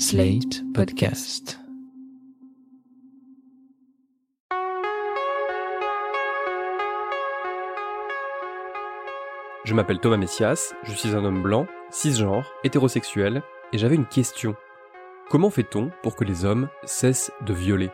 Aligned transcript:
Slate 0.00 0.62
Podcast. 0.74 1.58
Je 9.64 9.74
m'appelle 9.74 9.98
Thomas 9.98 10.16
Messias, 10.16 10.72
je 10.84 10.92
suis 10.92 11.16
un 11.16 11.24
homme 11.24 11.42
blanc, 11.42 11.66
cisgenre, 11.90 12.48
hétérosexuel, 12.62 13.42
et 13.72 13.78
j'avais 13.78 13.96
une 13.96 14.06
question. 14.06 14.54
Comment 15.30 15.50
fait-on 15.50 15.90
pour 16.04 16.14
que 16.14 16.22
les 16.22 16.44
hommes 16.44 16.68
cessent 16.84 17.32
de 17.44 17.52
violer? 17.52 17.90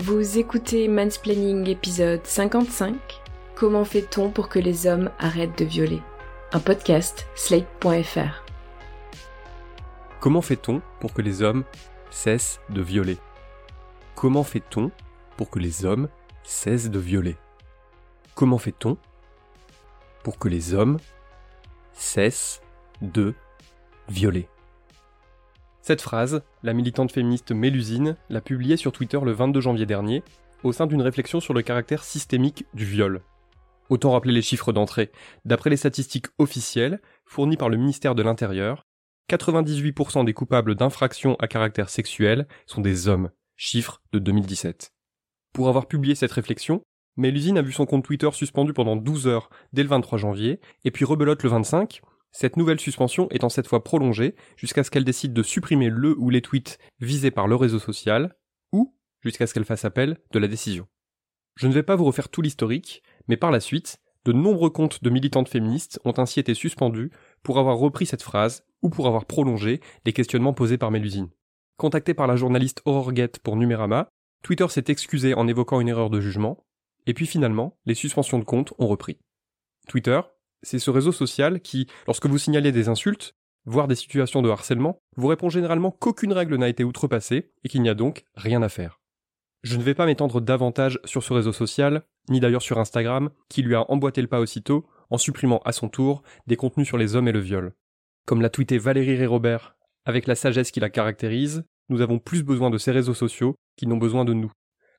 Vous 0.00 0.38
écoutez 0.38 0.86
Mansplaining 0.86 1.66
épisode 1.70 2.26
55 2.26 3.22
Comment 3.56 3.86
fait-on 3.86 4.28
pour 4.28 4.50
que 4.50 4.58
les 4.58 4.86
hommes 4.86 5.10
arrêtent 5.18 5.58
de 5.58 5.64
violer? 5.64 6.02
Un 6.52 6.60
podcast 6.60 7.26
slate.fr. 7.34 8.44
Comment 10.20 10.42
fait-on 10.42 10.82
pour 11.00 11.14
que 11.14 11.22
les 11.22 11.40
hommes 11.40 11.64
cessent 12.10 12.60
de 12.68 12.82
violer? 12.82 13.16
Comment 14.14 14.44
fait-on 14.44 14.90
pour 15.38 15.48
que 15.48 15.58
les 15.58 15.86
hommes 15.86 16.10
cessent 16.42 16.90
de 16.90 16.98
violer? 16.98 17.34
Comment 18.34 18.58
fait-on 18.58 18.98
pour 20.22 20.38
que 20.38 20.48
les 20.48 20.74
hommes 20.74 20.98
cessent 21.94 22.60
de 23.00 23.32
violer? 24.10 24.50
Cette 25.80 26.02
phrase, 26.02 26.42
la 26.62 26.74
militante 26.74 27.10
féministe 27.10 27.52
Mélusine 27.52 28.18
l'a 28.28 28.42
publiée 28.42 28.76
sur 28.76 28.92
Twitter 28.92 29.18
le 29.24 29.32
22 29.32 29.62
janvier 29.62 29.86
dernier, 29.86 30.22
au 30.62 30.74
sein 30.74 30.86
d'une 30.86 31.00
réflexion 31.00 31.40
sur 31.40 31.54
le 31.54 31.62
caractère 31.62 32.04
systémique 32.04 32.66
du 32.74 32.84
viol. 32.84 33.22
Autant 33.88 34.12
rappeler 34.12 34.32
les 34.32 34.42
chiffres 34.42 34.72
d'entrée. 34.72 35.12
D'après 35.44 35.70
les 35.70 35.76
statistiques 35.76 36.26
officielles, 36.38 37.00
fournies 37.24 37.56
par 37.56 37.68
le 37.68 37.76
ministère 37.76 38.14
de 38.14 38.22
l'Intérieur, 38.22 38.86
98% 39.30 40.24
des 40.24 40.34
coupables 40.34 40.74
d'infractions 40.74 41.36
à 41.36 41.48
caractère 41.48 41.90
sexuel 41.90 42.46
sont 42.66 42.80
des 42.80 43.08
hommes, 43.08 43.30
chiffre 43.56 44.00
de 44.12 44.18
2017. 44.18 44.92
Pour 45.52 45.68
avoir 45.68 45.86
publié 45.86 46.14
cette 46.14 46.32
réflexion, 46.32 46.82
Mélusine 47.16 47.58
a 47.58 47.62
vu 47.62 47.72
son 47.72 47.86
compte 47.86 48.04
Twitter 48.04 48.28
suspendu 48.32 48.72
pendant 48.72 48.94
12 48.94 49.26
heures 49.26 49.50
dès 49.72 49.82
le 49.82 49.88
23 49.88 50.18
janvier, 50.18 50.60
et 50.84 50.90
puis 50.90 51.04
rebelote 51.04 51.42
le 51.42 51.48
25, 51.48 52.02
cette 52.30 52.56
nouvelle 52.58 52.78
suspension 52.78 53.28
étant 53.30 53.48
cette 53.48 53.66
fois 53.66 53.82
prolongée 53.82 54.34
jusqu'à 54.56 54.84
ce 54.84 54.90
qu'elle 54.90 55.04
décide 55.04 55.32
de 55.32 55.42
supprimer 55.42 55.88
le 55.88 56.14
ou 56.18 56.28
les 56.28 56.42
tweets 56.42 56.78
visés 57.00 57.30
par 57.30 57.48
le 57.48 57.56
réseau 57.56 57.78
social, 57.78 58.36
ou 58.72 58.94
jusqu'à 59.20 59.46
ce 59.46 59.54
qu'elle 59.54 59.64
fasse 59.64 59.86
appel 59.86 60.18
de 60.32 60.38
la 60.38 60.46
décision. 60.46 60.86
Je 61.54 61.66
ne 61.66 61.72
vais 61.72 61.82
pas 61.82 61.96
vous 61.96 62.04
refaire 62.04 62.28
tout 62.28 62.42
l'historique, 62.42 63.02
mais 63.28 63.36
par 63.36 63.50
la 63.50 63.60
suite, 63.60 63.98
de 64.24 64.32
nombreux 64.32 64.70
comptes 64.70 65.04
de 65.04 65.10
militantes 65.10 65.48
féministes 65.48 66.00
ont 66.04 66.14
ainsi 66.18 66.40
été 66.40 66.52
suspendus 66.54 67.10
pour 67.42 67.58
avoir 67.58 67.78
repris 67.78 68.06
cette 68.06 68.22
phrase 68.22 68.64
ou 68.82 68.88
pour 68.88 69.06
avoir 69.06 69.24
prolongé 69.24 69.80
les 70.04 70.12
questionnements 70.12 70.52
posés 70.52 70.78
par 70.78 70.90
Mélusine. 70.90 71.30
Contacté 71.76 72.12
par 72.12 72.26
la 72.26 72.36
journaliste 72.36 72.82
Aurore 72.84 73.12
pour 73.44 73.56
Numérama, 73.56 74.08
Twitter 74.42 74.66
s'est 74.68 74.84
excusé 74.88 75.34
en 75.34 75.46
évoquant 75.46 75.80
une 75.80 75.88
erreur 75.88 76.10
de 76.10 76.20
jugement, 76.20 76.64
et 77.06 77.14
puis 77.14 77.26
finalement, 77.26 77.78
les 77.84 77.94
suspensions 77.94 78.38
de 78.38 78.44
comptes 78.44 78.72
ont 78.78 78.86
repris. 78.86 79.18
Twitter, 79.88 80.20
c'est 80.62 80.78
ce 80.78 80.90
réseau 80.90 81.12
social 81.12 81.60
qui, 81.60 81.86
lorsque 82.06 82.26
vous 82.26 82.38
signalez 82.38 82.72
des 82.72 82.88
insultes, 82.88 83.34
voire 83.64 83.88
des 83.88 83.94
situations 83.94 84.42
de 84.42 84.48
harcèlement, 84.48 84.98
vous 85.16 85.28
répond 85.28 85.50
généralement 85.50 85.90
qu'aucune 85.90 86.32
règle 86.32 86.56
n'a 86.56 86.68
été 86.68 86.84
outrepassée 86.84 87.52
et 87.62 87.68
qu'il 87.68 87.82
n'y 87.82 87.88
a 87.88 87.94
donc 87.94 88.24
rien 88.34 88.62
à 88.62 88.68
faire. 88.68 89.00
Je 89.66 89.76
ne 89.76 89.82
vais 89.82 89.94
pas 89.94 90.06
m'étendre 90.06 90.40
davantage 90.40 91.00
sur 91.04 91.24
ce 91.24 91.32
réseau 91.32 91.50
social, 91.52 92.02
ni 92.30 92.38
d'ailleurs 92.38 92.62
sur 92.62 92.78
Instagram, 92.78 93.30
qui 93.48 93.62
lui 93.62 93.74
a 93.74 93.90
emboîté 93.90 94.22
le 94.22 94.28
pas 94.28 94.38
aussitôt 94.38 94.86
en 95.10 95.18
supprimant 95.18 95.58
à 95.64 95.72
son 95.72 95.88
tour 95.88 96.22
des 96.46 96.54
contenus 96.54 96.86
sur 96.86 96.98
les 96.98 97.16
hommes 97.16 97.26
et 97.26 97.32
le 97.32 97.40
viol. 97.40 97.74
Comme 98.26 98.42
l'a 98.42 98.48
tweeté 98.48 98.78
Valérie 98.78 99.16
Ré-Robert, 99.16 99.74
avec 100.04 100.28
la 100.28 100.36
sagesse 100.36 100.70
qui 100.70 100.78
la 100.78 100.88
caractérise, 100.88 101.64
nous 101.88 102.00
avons 102.00 102.20
plus 102.20 102.44
besoin 102.44 102.70
de 102.70 102.78
ces 102.78 102.92
réseaux 102.92 103.12
sociaux 103.12 103.56
qu'ils 103.76 103.88
n'ont 103.88 103.96
besoin 103.96 104.24
de 104.24 104.34
nous. 104.34 104.52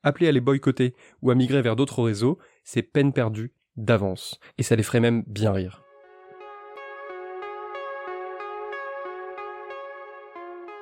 Appeler 0.03 0.27
à 0.27 0.33
les 0.33 0.41
boycotter 0.41 0.95
ou 1.21 1.31
à 1.31 1.35
migrer 1.35 1.61
vers 1.61 1.77
d'autres 1.77 2.03
réseaux, 2.03 2.37
c'est 2.65 2.83
peine 2.83 3.13
perdue 3.13 3.53
d'avance, 3.77 4.37
et 4.57 4.63
ça 4.63 4.75
les 4.75 4.83
ferait 4.83 4.99
même 4.99 5.23
bien 5.27 5.53
rire. 5.53 5.81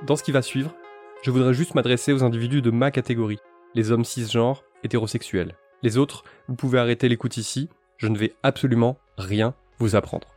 Dans 0.07 0.15
ce 0.15 0.23
qui 0.23 0.31
va 0.31 0.41
suivre, 0.41 0.73
je 1.21 1.29
voudrais 1.29 1.53
juste 1.53 1.75
m'adresser 1.75 2.13
aux 2.13 2.23
individus 2.23 2.63
de 2.63 2.71
ma 2.71 2.89
catégorie, 2.89 3.39
les 3.75 3.91
hommes 3.91 4.05
cisgenres 4.05 4.63
hétérosexuels. 4.83 5.55
Les 5.83 5.97
autres, 5.97 6.23
vous 6.47 6.55
pouvez 6.55 6.79
arrêter 6.79 7.09
l'écoute 7.09 7.37
ici, 7.37 7.69
je 7.97 8.07
ne 8.07 8.17
vais 8.17 8.33
absolument 8.41 8.97
rien 9.17 9.53
vous 9.77 9.95
apprendre. 9.95 10.27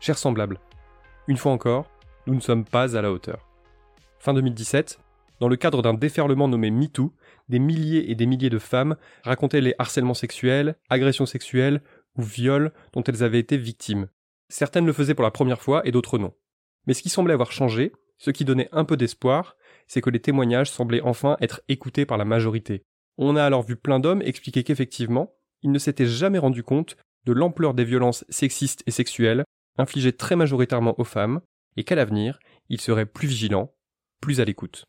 Chers 0.00 0.18
semblables, 0.18 0.60
une 1.26 1.36
fois 1.36 1.52
encore, 1.52 1.90
nous 2.26 2.34
ne 2.34 2.40
sommes 2.40 2.64
pas 2.64 2.96
à 2.96 3.02
la 3.02 3.10
hauteur. 3.10 3.46
Fin 4.20 4.32
2017, 4.32 5.00
dans 5.40 5.48
le 5.48 5.56
cadre 5.56 5.82
d'un 5.82 5.94
déferlement 5.94 6.48
nommé 6.48 6.70
MeToo, 6.70 7.12
des 7.48 7.58
milliers 7.58 8.10
et 8.10 8.14
des 8.14 8.26
milliers 8.26 8.50
de 8.50 8.58
femmes 8.58 8.96
racontaient 9.24 9.60
les 9.60 9.74
harcèlements 9.78 10.14
sexuels, 10.14 10.76
agressions 10.88 11.26
sexuelles 11.26 11.82
ou 12.16 12.22
viols 12.22 12.72
dont 12.92 13.02
elles 13.02 13.22
avaient 13.22 13.40
été 13.40 13.56
victimes. 13.56 14.08
Certaines 14.48 14.86
le 14.86 14.92
faisaient 14.92 15.14
pour 15.14 15.24
la 15.24 15.30
première 15.30 15.60
fois 15.60 15.86
et 15.86 15.90
d'autres 15.90 16.18
non. 16.18 16.32
Mais 16.86 16.94
ce 16.94 17.02
qui 17.02 17.08
semblait 17.08 17.34
avoir 17.34 17.52
changé, 17.52 17.92
ce 18.18 18.30
qui 18.30 18.44
donnait 18.44 18.68
un 18.72 18.84
peu 18.84 18.96
d'espoir, 18.96 19.56
c'est 19.86 20.00
que 20.00 20.10
les 20.10 20.20
témoignages 20.20 20.70
semblaient 20.70 21.00
enfin 21.00 21.36
être 21.40 21.62
écoutés 21.68 22.06
par 22.06 22.18
la 22.18 22.24
majorité. 22.24 22.82
On 23.18 23.36
a 23.36 23.44
alors 23.44 23.62
vu 23.62 23.76
plein 23.76 24.00
d'hommes 24.00 24.22
expliquer 24.22 24.64
qu'effectivement, 24.64 25.32
ils 25.62 25.72
ne 25.72 25.78
s'étaient 25.78 26.06
jamais 26.06 26.38
rendus 26.38 26.62
compte 26.62 26.96
de 27.24 27.32
l'ampleur 27.32 27.74
des 27.74 27.84
violences 27.84 28.24
sexistes 28.28 28.82
et 28.86 28.90
sexuelles 28.90 29.44
infligées 29.78 30.12
très 30.12 30.36
majoritairement 30.36 30.98
aux 30.98 31.04
femmes, 31.04 31.40
et 31.76 31.84
qu'à 31.84 31.94
l'avenir, 31.94 32.38
ils 32.68 32.80
seraient 32.80 33.06
plus 33.06 33.28
vigilants, 33.28 33.74
plus 34.20 34.40
à 34.40 34.44
l'écoute. 34.44 34.86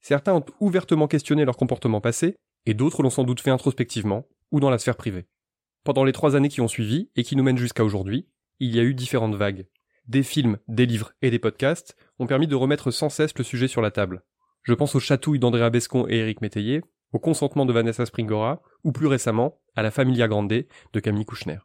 Certains 0.00 0.34
ont 0.34 0.44
ouvertement 0.60 1.08
questionné 1.08 1.44
leur 1.44 1.56
comportement 1.56 2.00
passé, 2.00 2.36
et 2.66 2.74
d'autres 2.74 3.02
l'ont 3.02 3.10
sans 3.10 3.24
doute 3.24 3.40
fait 3.40 3.50
introspectivement, 3.50 4.26
ou 4.52 4.60
dans 4.60 4.70
la 4.70 4.78
sphère 4.78 4.96
privée. 4.96 5.26
Pendant 5.84 6.04
les 6.04 6.12
trois 6.12 6.36
années 6.36 6.50
qui 6.50 6.60
ont 6.60 6.68
suivi, 6.68 7.10
et 7.16 7.22
qui 7.22 7.36
nous 7.36 7.42
mènent 7.42 7.58
jusqu'à 7.58 7.84
aujourd'hui, 7.84 8.28
il 8.60 8.74
y 8.74 8.80
a 8.80 8.82
eu 8.82 8.94
différentes 8.94 9.36
vagues. 9.36 9.66
Des 10.08 10.22
films, 10.22 10.56
des 10.68 10.86
livres 10.86 11.12
et 11.20 11.30
des 11.30 11.38
podcasts 11.38 11.94
ont 12.18 12.26
permis 12.26 12.46
de 12.46 12.54
remettre 12.54 12.90
sans 12.90 13.10
cesse 13.10 13.36
le 13.36 13.44
sujet 13.44 13.68
sur 13.68 13.82
la 13.82 13.90
table. 13.90 14.22
Je 14.62 14.72
pense 14.72 14.94
aux 14.94 15.00
chatouilles 15.00 15.38
d'Andrea 15.38 15.68
Bescon 15.68 16.06
et 16.08 16.16
Éric 16.16 16.40
Métayer, 16.40 16.82
au 17.12 17.18
consentement 17.18 17.66
de 17.66 17.74
Vanessa 17.74 18.06
Springora, 18.06 18.62
ou 18.84 18.92
plus 18.92 19.06
récemment, 19.06 19.60
à 19.76 19.82
la 19.82 19.90
Familia 19.90 20.26
Grande 20.26 20.48
de 20.48 21.00
Camille 21.00 21.26
Kouchner. 21.26 21.58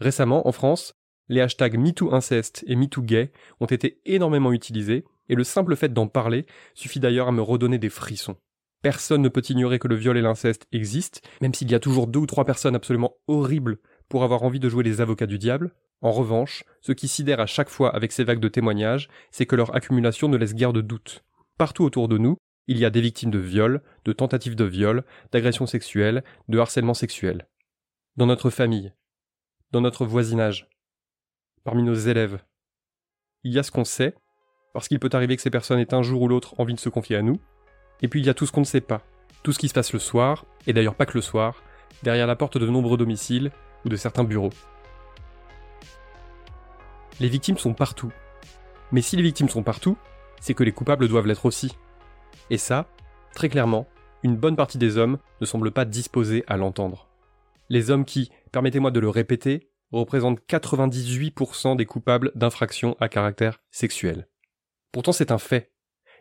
Récemment, 0.00 0.46
en 0.46 0.52
France, 0.52 0.94
les 1.28 1.40
hashtags 1.40 1.78
MeTooInceste 1.78 2.62
et 2.66 2.76
MeTooGay 2.76 3.32
ont 3.60 3.66
été 3.66 4.02
énormément 4.04 4.52
utilisés, 4.52 5.06
et 5.30 5.34
le 5.34 5.44
simple 5.44 5.74
fait 5.74 5.92
d'en 5.92 6.08
parler 6.08 6.44
suffit 6.74 7.00
d'ailleurs 7.00 7.28
à 7.28 7.32
me 7.32 7.42
redonner 7.42 7.78
des 7.78 7.90
frissons. 7.90 8.36
Personne 8.82 9.22
ne 9.22 9.28
peut 9.30 9.42
ignorer 9.48 9.78
que 9.78 9.88
le 9.88 9.96
viol 9.96 10.16
et 10.18 10.22
l'inceste 10.22 10.66
existent, 10.72 11.20
même 11.40 11.54
s'il 11.54 11.70
y 11.70 11.74
a 11.74 11.80
toujours 11.80 12.06
deux 12.06 12.20
ou 12.20 12.26
trois 12.26 12.44
personnes 12.44 12.76
absolument 12.76 13.14
horribles 13.26 13.78
pour 14.08 14.24
avoir 14.24 14.42
envie 14.42 14.60
de 14.60 14.68
jouer 14.68 14.84
les 14.84 15.00
avocats 15.00 15.26
du 15.26 15.38
diable. 15.38 15.72
En 16.00 16.12
revanche, 16.12 16.64
ce 16.80 16.92
qui 16.92 17.08
sidère 17.08 17.40
à 17.40 17.46
chaque 17.46 17.68
fois 17.68 17.94
avec 17.94 18.12
ces 18.12 18.24
vagues 18.24 18.40
de 18.40 18.48
témoignages, 18.48 19.08
c'est 19.30 19.46
que 19.46 19.56
leur 19.56 19.74
accumulation 19.74 20.28
ne 20.28 20.36
laisse 20.36 20.54
guère 20.54 20.72
de 20.72 20.80
doute. 20.80 21.24
Partout 21.58 21.84
autour 21.84 22.08
de 22.08 22.18
nous, 22.18 22.36
il 22.68 22.78
y 22.78 22.84
a 22.84 22.90
des 22.90 23.00
victimes 23.00 23.30
de 23.30 23.38
viol, 23.38 23.82
de 24.04 24.12
tentatives 24.12 24.54
de 24.54 24.64
viol, 24.64 25.04
d'agressions 25.32 25.66
sexuelles, 25.66 26.22
de 26.48 26.58
harcèlement 26.58 26.94
sexuel. 26.94 27.48
Dans 28.16 28.26
notre 28.26 28.50
famille, 28.50 28.92
dans 29.72 29.80
notre 29.80 30.04
voisinage, 30.04 30.68
parmi 31.64 31.82
nos 31.82 31.94
élèves. 31.94 32.40
Il 33.42 33.52
y 33.52 33.58
a 33.58 33.62
ce 33.62 33.70
qu'on 33.70 33.84
sait, 33.84 34.14
parce 34.72 34.88
qu'il 34.88 35.00
peut 35.00 35.10
arriver 35.12 35.36
que 35.36 35.42
ces 35.42 35.50
personnes 35.50 35.78
aient 35.78 35.94
un 35.94 36.02
jour 36.02 36.22
ou 36.22 36.28
l'autre 36.28 36.54
envie 36.58 36.74
de 36.74 36.80
se 36.80 36.88
confier 36.88 37.16
à 37.16 37.22
nous, 37.22 37.40
et 38.02 38.08
puis 38.08 38.20
il 38.20 38.26
y 38.26 38.30
a 38.30 38.34
tout 38.34 38.46
ce 38.46 38.52
qu'on 38.52 38.60
ne 38.60 38.66
sait 38.66 38.80
pas, 38.80 39.02
tout 39.42 39.52
ce 39.52 39.58
qui 39.58 39.68
se 39.68 39.74
passe 39.74 39.92
le 39.92 39.98
soir, 39.98 40.46
et 40.66 40.72
d'ailleurs 40.72 40.94
pas 40.94 41.06
que 41.06 41.16
le 41.16 41.22
soir, 41.22 41.62
derrière 42.02 42.26
la 42.26 42.36
porte 42.36 42.58
de 42.58 42.66
nombreux 42.66 42.96
domiciles 42.96 43.50
ou 43.84 43.88
de 43.88 43.96
certains 43.96 44.24
bureaux. 44.24 44.52
Les 47.20 47.28
victimes 47.28 47.58
sont 47.58 47.74
partout. 47.74 48.12
Mais 48.92 49.02
si 49.02 49.16
les 49.16 49.22
victimes 49.22 49.48
sont 49.48 49.62
partout, 49.62 49.96
c'est 50.40 50.54
que 50.54 50.64
les 50.64 50.72
coupables 50.72 51.08
doivent 51.08 51.26
l'être 51.26 51.46
aussi. 51.46 51.76
Et 52.50 52.58
ça, 52.58 52.86
très 53.34 53.48
clairement, 53.48 53.86
une 54.22 54.36
bonne 54.36 54.56
partie 54.56 54.78
des 54.78 54.96
hommes 54.96 55.18
ne 55.40 55.46
semblent 55.46 55.72
pas 55.72 55.84
disposés 55.84 56.44
à 56.46 56.56
l'entendre. 56.56 57.08
Les 57.68 57.90
hommes 57.90 58.04
qui, 58.04 58.30
permettez-moi 58.52 58.90
de 58.90 59.00
le 59.00 59.08
répéter, 59.08 59.70
représentent 59.92 60.40
98% 60.48 61.76
des 61.76 61.86
coupables 61.86 62.32
d'infractions 62.34 62.96
à 63.00 63.08
caractère 63.08 63.60
sexuel. 63.70 64.28
Pourtant 64.92 65.12
c'est 65.12 65.32
un 65.32 65.38
fait. 65.38 65.72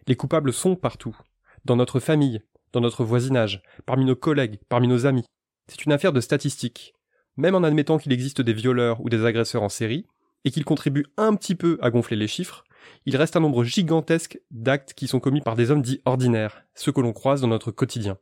Les 0.07 0.15
coupables 0.15 0.53
sont 0.53 0.75
partout. 0.75 1.17
Dans 1.65 1.75
notre 1.75 1.99
famille, 1.99 2.41
dans 2.73 2.81
notre 2.81 3.03
voisinage, 3.03 3.61
parmi 3.85 4.05
nos 4.05 4.15
collègues, 4.15 4.59
parmi 4.69 4.87
nos 4.87 5.05
amis. 5.05 5.25
C'est 5.67 5.85
une 5.85 5.91
affaire 5.91 6.13
de 6.13 6.21
statistiques. 6.21 6.93
Même 7.37 7.55
en 7.55 7.63
admettant 7.63 7.97
qu'il 7.97 8.11
existe 8.11 8.41
des 8.41 8.53
violeurs 8.53 8.99
ou 9.01 9.09
des 9.09 9.25
agresseurs 9.25 9.63
en 9.63 9.69
série, 9.69 10.05
et 10.43 10.51
qu'ils 10.51 10.65
contribuent 10.65 11.05
un 11.17 11.35
petit 11.35 11.55
peu 11.55 11.77
à 11.81 11.89
gonfler 11.89 12.17
les 12.17 12.27
chiffres, 12.27 12.63
il 13.05 13.17
reste 13.17 13.35
un 13.35 13.41
nombre 13.41 13.63
gigantesque 13.63 14.39
d'actes 14.51 14.93
qui 14.93 15.07
sont 15.07 15.19
commis 15.19 15.41
par 15.41 15.55
des 15.55 15.71
hommes 15.71 15.81
dits 15.81 16.01
ordinaires, 16.05 16.63
ceux 16.73 16.91
que 16.91 17.01
l'on 17.01 17.13
croise 17.13 17.41
dans 17.41 17.47
notre 17.47 17.71
quotidien. 17.71 18.17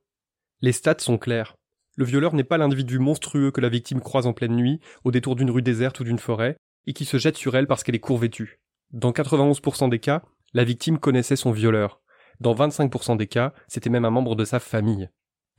Les 0.61 0.71
stats 0.71 0.99
sont 0.99 1.17
clairs. 1.17 1.55
Le 1.97 2.05
violeur 2.05 2.33
n'est 2.33 2.43
pas 2.43 2.57
l'individu 2.57 2.99
monstrueux 2.99 3.51
que 3.51 3.61
la 3.61 3.69
victime 3.69 4.01
croise 4.01 4.27
en 4.27 4.33
pleine 4.33 4.55
nuit, 4.55 4.79
au 5.03 5.11
détour 5.11 5.35
d'une 5.35 5.51
rue 5.51 5.61
déserte 5.61 5.99
ou 5.99 6.03
d'une 6.03 6.19
forêt, 6.19 6.57
et 6.87 6.93
qui 6.93 7.05
se 7.05 7.17
jette 7.17 7.37
sur 7.37 7.55
elle 7.55 7.67
parce 7.67 7.83
qu'elle 7.83 7.95
est 7.95 7.99
courvêtue. 7.99 8.59
Dans 8.91 9.11
91% 9.11 9.89
des 9.89 9.99
cas, 9.99 10.23
la 10.53 10.63
victime 10.63 10.99
connaissait 10.99 11.35
son 11.35 11.51
violeur. 11.51 12.01
Dans 12.39 12.53
25% 12.53 13.17
des 13.17 13.27
cas, 13.27 13.53
c'était 13.67 13.89
même 13.89 14.05
un 14.05 14.09
membre 14.09 14.35
de 14.35 14.45
sa 14.45 14.59
famille. 14.59 15.09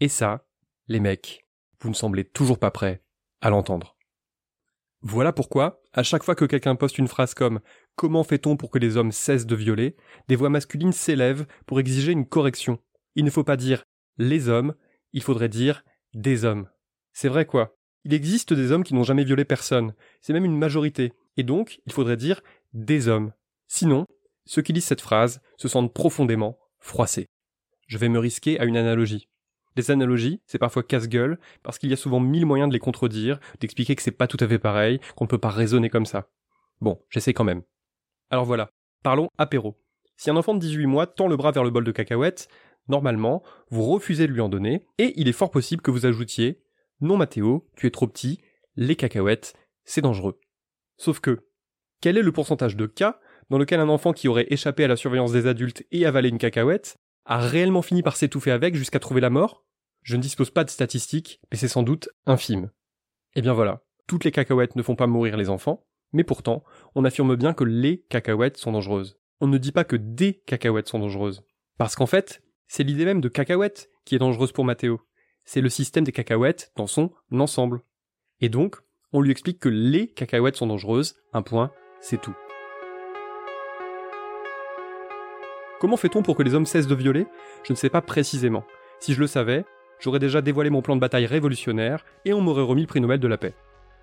Et 0.01 0.09
ça, 0.09 0.47
les 0.89 1.01
mecs, 1.01 1.47
vous 1.81 1.89
ne 1.89 1.95
semblez 1.95 2.25
toujours 2.25 2.59
pas 2.59 2.71
prêts 2.71 3.03
à 3.47 3.51
l'entendre. 3.51 3.97
Voilà 5.03 5.33
pourquoi, 5.33 5.81
à 5.93 6.03
chaque 6.03 6.25
fois 6.25 6.35
que 6.35 6.45
quelqu'un 6.45 6.75
poste 6.75 6.99
une 6.99 7.07
phrase 7.07 7.33
comme 7.33 7.61
Comment 7.95 8.25
fait-on 8.25 8.57
pour 8.57 8.73
que 8.73 8.79
les 8.79 8.97
hommes 8.97 9.13
cessent 9.13 9.47
de 9.47 9.55
violer? 9.55 9.95
des 10.27 10.35
voix 10.35 10.51
masculines 10.51 10.93
s'élèvent 10.93 11.47
pour 11.65 11.79
exiger 11.79 12.11
une 12.11 12.27
correction. 12.27 12.81
Il 13.15 13.25
ne 13.25 13.31
faut 13.31 13.45
pas 13.45 13.57
dire 13.57 13.85
les 14.19 14.49
hommes, 14.49 14.75
il 15.13 15.23
faudrait 15.23 15.49
dire 15.49 15.85
des 16.13 16.45
hommes. 16.45 16.69
C'est 17.13 17.29
vrai 17.29 17.47
quoi? 17.47 17.77
Il 18.05 18.15
existe 18.15 18.53
des 18.53 18.73
hommes 18.73 18.83
qui 18.83 18.95
n'ont 18.95 19.05
jamais 19.05 19.25
violé 19.25 19.45
personne. 19.45 19.95
C'est 20.21 20.33
même 20.33 20.45
une 20.45 20.59
majorité. 20.59 21.13
Et 21.37 21.45
donc, 21.45 21.81
il 21.87 21.93
faudrait 21.93 22.17
dire 22.17 22.43
des 22.73 23.07
hommes. 23.07 23.33
Sinon, 23.69 24.07
ceux 24.45 24.63
qui 24.63 24.73
lisent 24.73 24.87
cette 24.87 25.01
phrase 25.01 25.41
se 25.57 25.69
sentent 25.69 25.95
profondément 25.95 26.59
froissés. 26.81 27.27
Je 27.87 27.99
vais 27.99 28.09
me 28.09 28.19
risquer 28.19 28.59
à 28.59 28.65
une 28.65 28.77
analogie. 28.77 29.29
Les 29.77 29.91
analogies, 29.91 30.41
c'est 30.47 30.59
parfois 30.59 30.83
casse-gueule, 30.83 31.39
parce 31.63 31.79
qu'il 31.79 31.91
y 31.91 31.93
a 31.93 31.97
souvent 31.97 32.19
mille 32.19 32.47
moyens 32.47 32.69
de 32.69 32.73
les 32.73 32.81
contredire, 32.81 33.39
d'expliquer 33.61 33.95
que 33.95 34.03
c'est 34.03 34.11
pas 34.11 34.27
tout 34.27 34.39
à 34.41 34.49
fait 34.49 34.59
pareil, 34.59 35.01
qu'on 35.17 35.25
ne 35.25 35.29
peut 35.29 35.39
pas 35.39 35.51
raisonner 35.51 35.91
comme 35.91 36.07
ça. 36.07 36.31
Bon, 36.81 36.99
j'essaie 37.11 37.35
quand 37.35 37.45
même. 37.45 37.63
Alors 38.31 38.47
voilà, 38.47 38.71
parlons 39.03 39.29
apéro. 39.37 39.79
Si 40.17 40.31
un 40.31 40.37
enfant 40.37 40.55
de 40.55 40.61
18 40.61 40.87
mois 40.87 41.07
tend 41.07 41.29
le 41.29 41.37
bras 41.37 41.53
vers 41.53 41.63
le 41.63 41.71
bol 41.71 41.85
de 41.85 41.93
cacahuètes, 41.93 42.49
normalement, 42.89 43.43
vous 43.71 43.83
refusez 43.83 44.27
de 44.27 44.33
lui 44.33 44.41
en 44.41 44.49
donner, 44.49 44.87
et 44.97 45.13
il 45.17 45.29
est 45.29 45.33
fort 45.33 45.51
possible 45.51 45.83
que 45.83 45.91
vous 45.91 46.07
ajoutiez 46.07 46.63
Non 47.03 47.19
Mathéo, 47.19 47.69
tu 47.77 47.87
es 47.87 47.91
trop 47.91 48.07
petit, 48.07 48.41
les 48.77 48.97
cacahuètes, 48.97 49.55
c'est 49.85 50.01
dangereux. 50.01 50.41
Sauf 50.97 51.21
que, 51.21 51.47
quel 52.01 52.17
est 52.17 52.23
le 52.23 52.33
pourcentage 52.33 52.77
de 52.77 52.87
cas 52.87 53.21
dans 53.51 53.59
lequel 53.59 53.81
un 53.81 53.91
enfant 53.91 54.13
qui 54.13 54.29
aurait 54.29 54.47
échappé 54.49 54.85
à 54.85 54.89
la 54.89 54.97
surveillance 54.97 55.33
des 55.33 55.47
adultes 55.47 55.85
et 55.93 56.07
avalé 56.07 56.31
une 56.31 56.39
cacahuète 56.39 56.97
a 57.27 57.39
réellement 57.39 57.83
fini 57.83 58.03
par 58.03 58.17
s'étouffer 58.17 58.51
avec 58.51 58.75
jusqu'à 58.75 59.01
trouver 59.01 59.21
la 59.21 59.31
mort? 59.31 59.66
Je 60.07 60.15
ne 60.15 60.23
dispose 60.23 60.51
pas 60.51 60.63
de 60.63 60.71
statistiques, 60.71 61.41
mais 61.51 61.59
c'est 61.59 61.67
sans 61.67 61.83
doute 61.83 62.11
infime. 62.27 62.71
Eh 63.35 63.43
bien 63.43 63.55
voilà, 63.55 63.83
toutes 64.07 64.23
les 64.23 64.31
cacahuètes 64.31 64.77
ne 64.77 64.83
font 64.85 64.95
pas 64.95 65.09
mourir 65.09 65.37
les 65.37 65.51
enfants, 65.51 65.85
mais 66.13 66.23
pourtant, 66.23 66.63
on 66.95 67.05
affirme 67.05 67.35
bien 67.35 67.53
que 67.53 67.65
les 67.65 68.05
cacahuètes 68.09 68.57
sont 68.57 68.71
dangereuses. 68.71 69.19
On 69.41 69.49
ne 69.49 69.59
dit 69.59 69.73
pas 69.73 69.83
que 69.83 69.97
des 69.97 70.45
cacahuètes 70.47 70.87
sont 70.87 71.01
dangereuses. 71.01 71.43
Parce 71.77 71.97
qu'en 71.97 72.07
fait, 72.07 72.41
c'est 72.69 72.85
l'idée 72.85 73.05
même 73.05 73.21
de 73.21 73.29
cacahuète 73.29 73.91
qui 74.05 74.15
est 74.15 74.21
dangereuse 74.21 74.53
pour 74.53 74.65
Mathéo. 74.65 75.01
C'est 75.45 75.61
le 75.61 75.69
système 75.69 76.05
des 76.05 76.13
cacahuètes 76.13 76.71
dans 76.77 76.87
son 76.87 77.11
ensemble. 77.33 77.81
Et 78.41 78.49
donc, 78.49 78.77
on 79.13 79.21
lui 79.21 79.33
explique 79.33 79.59
que 79.59 79.69
les 79.69 80.07
cacahuètes 80.13 80.55
sont 80.55 80.69
dangereuses, 80.69 81.17
un 81.33 81.43
point, 81.43 81.73
c'est 82.01 82.21
tout. 82.21 82.37
Comment 85.81 85.97
fait-on 85.97 86.23
pour 86.23 86.37
que 86.37 86.45
les 86.45 86.55
hommes 86.55 86.65
cessent 86.65 86.87
de 86.87 86.95
violer? 86.95 87.27
Je 87.65 87.73
ne 87.73 87.77
sais 87.77 87.91
pas 87.91 88.03
précisément. 88.03 88.65
Si 89.01 89.15
je 89.15 89.21
le 89.21 89.27
savais, 89.27 89.65
j'aurais 90.01 90.19
déjà 90.19 90.43
dévoilé 90.43 90.71
mon 90.71 90.83
plan 90.83 90.97
de 90.97 91.01
bataille 91.01 91.27
révolutionnaire 91.27 92.05
et 92.25 92.33
on 92.33 92.41
m'aurait 92.41 92.63
remis 92.63 92.83
le 92.83 92.87
prix 92.87 93.01
Nobel 93.01 93.21
de 93.21 93.29
la 93.29 93.39
paix. 93.39 93.55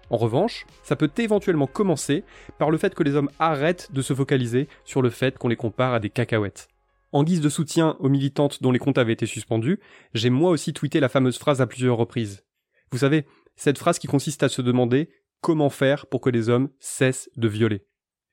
En 0.10 0.18
revanche, 0.18 0.66
ça 0.84 0.96
peut 0.96 1.12
éventuellement 1.18 1.68
commencer 1.68 2.24
par 2.60 2.70
le 2.70 2.78
fait 2.78 2.94
que 2.94 3.04
les 3.04 3.16
hommes 3.16 3.30
arrêtent 3.40 3.92
de 3.94 4.02
se 4.02 4.14
focaliser 4.14 4.68
sur 4.84 5.02
le 5.02 5.10
fait 5.10 5.38
qu'on 5.38 5.48
les 5.48 5.56
compare 5.56 5.94
à 5.94 6.00
des 6.00 6.10
cacahuètes. 6.10 6.68
En 7.12 7.24
guise 7.24 7.42
de 7.42 7.50
soutien 7.50 7.96
aux 8.00 8.10
militantes 8.10 8.62
dont 8.62 8.72
les 8.72 8.80
comptes 8.80 8.98
avaient 8.98 9.14
été 9.14 9.26
suspendus, 9.26 9.80
j'ai 10.14 10.30
moi 10.30 10.50
aussi 10.50 10.74
tweeté 10.74 11.00
la 11.00 11.10
fameuse 11.10 11.38
phrase 11.38 11.62
à 11.62 11.68
plusieurs 11.68 11.98
reprises. 11.98 12.44
Vous 12.92 13.00
savez, 13.00 13.26
cette 13.56 13.78
phrase 13.78 14.00
qui 14.00 14.08
consiste 14.08 14.44
à 14.44 14.50
se 14.50 14.62
demander 14.62 15.10
comment 15.42 15.70
faire 15.70 16.08
pour 16.08 16.22
que 16.22 16.30
les 16.30 16.50
hommes 16.50 16.70
cessent 16.80 17.30
de 17.38 17.48
violer. 17.48 17.86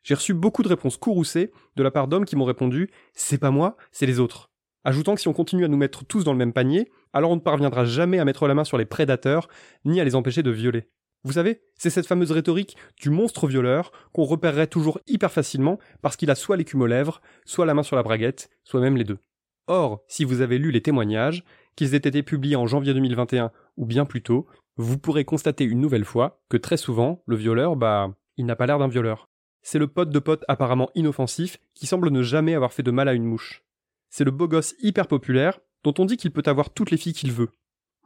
J'ai 0.02 0.14
reçu 0.14 0.32
beaucoup 0.32 0.62
de 0.62 0.68
réponses 0.68 0.96
courroucées 0.96 1.50
de 1.76 1.82
la 1.82 1.90
part 1.90 2.08
d'hommes 2.08 2.24
qui 2.24 2.36
m'ont 2.36 2.44
répondu 2.44 2.90
C'est 3.12 3.38
pas 3.38 3.50
moi, 3.50 3.76
c'est 3.92 4.06
les 4.06 4.18
autres. 4.18 4.50
Ajoutant 4.84 5.14
que 5.14 5.20
si 5.20 5.28
on 5.28 5.34
continue 5.34 5.64
à 5.64 5.68
nous 5.68 5.76
mettre 5.76 6.06
tous 6.06 6.24
dans 6.24 6.32
le 6.32 6.38
même 6.38 6.54
panier, 6.54 6.90
alors 7.12 7.30
on 7.30 7.36
ne 7.36 7.40
parviendra 7.40 7.84
jamais 7.84 8.18
à 8.18 8.24
mettre 8.24 8.46
la 8.46 8.54
main 8.54 8.64
sur 8.64 8.78
les 8.78 8.84
prédateurs, 8.84 9.48
ni 9.84 10.00
à 10.00 10.04
les 10.04 10.14
empêcher 10.14 10.42
de 10.42 10.50
violer. 10.50 10.88
Vous 11.22 11.32
savez, 11.32 11.60
c'est 11.76 11.90
cette 11.90 12.06
fameuse 12.06 12.32
rhétorique 12.32 12.76
du 13.00 13.10
monstre 13.10 13.46
violeur 13.46 13.92
qu'on 14.12 14.24
repérerait 14.24 14.66
toujours 14.66 15.00
hyper 15.06 15.30
facilement 15.30 15.78
parce 16.00 16.16
qu'il 16.16 16.30
a 16.30 16.34
soit 16.34 16.56
l'écume 16.56 16.80
aux 16.80 16.86
lèvres, 16.86 17.20
soit 17.44 17.66
la 17.66 17.74
main 17.74 17.82
sur 17.82 17.96
la 17.96 18.02
braguette, 18.02 18.48
soit 18.64 18.80
même 18.80 18.96
les 18.96 19.04
deux. 19.04 19.18
Or, 19.66 20.02
si 20.08 20.24
vous 20.24 20.40
avez 20.40 20.58
lu 20.58 20.70
les 20.70 20.80
témoignages, 20.80 21.44
qu'ils 21.76 21.94
aient 21.94 21.98
été 21.98 22.22
publiés 22.22 22.56
en 22.56 22.66
janvier 22.66 22.94
2021 22.94 23.52
ou 23.76 23.84
bien 23.86 24.06
plus 24.06 24.22
tôt, 24.22 24.46
vous 24.76 24.98
pourrez 24.98 25.26
constater 25.26 25.64
une 25.64 25.80
nouvelle 25.80 26.06
fois 26.06 26.40
que 26.48 26.56
très 26.56 26.78
souvent, 26.78 27.22
le 27.26 27.36
violeur, 27.36 27.76
bah, 27.76 28.14
il 28.38 28.46
n'a 28.46 28.56
pas 28.56 28.66
l'air 28.66 28.78
d'un 28.78 28.88
violeur. 28.88 29.28
C'est 29.62 29.78
le 29.78 29.88
pote 29.88 30.10
de 30.10 30.18
pote 30.18 30.44
apparemment 30.48 30.90
inoffensif 30.94 31.58
qui 31.74 31.86
semble 31.86 32.10
ne 32.10 32.22
jamais 32.22 32.54
avoir 32.54 32.72
fait 32.72 32.82
de 32.82 32.90
mal 32.90 33.08
à 33.08 33.12
une 33.12 33.24
mouche. 33.24 33.62
C'est 34.08 34.24
le 34.24 34.30
beau 34.30 34.48
gosse 34.48 34.74
hyper 34.80 35.06
populaire 35.06 35.60
dont 35.84 35.94
on 35.98 36.04
dit 36.04 36.16
qu'il 36.16 36.30
peut 36.30 36.42
avoir 36.46 36.70
toutes 36.70 36.90
les 36.90 36.96
filles 36.96 37.12
qu'il 37.12 37.32
veut. 37.32 37.50